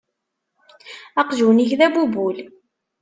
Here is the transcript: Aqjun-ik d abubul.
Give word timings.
Aqjun-ik 1.21 1.71
d 1.79 1.81
abubul. 1.87 2.37